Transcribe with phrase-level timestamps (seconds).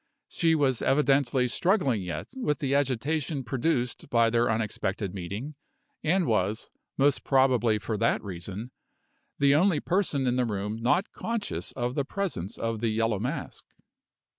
[0.29, 5.53] She was evidently struggling yet with the agitation produced by their unexpected meeting,
[6.03, 8.71] and was, most probably for that reason,
[9.37, 13.63] the only person in the room not conscious of the presence of the Yellow Mask.